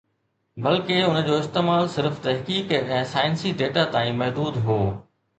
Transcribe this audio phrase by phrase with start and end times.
[0.63, 4.79] بلڪه، ان جو استعمال صرف تحقيق ۽ سائنسي ڊيٽا تائين محدود هو